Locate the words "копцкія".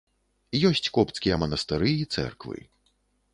0.95-1.37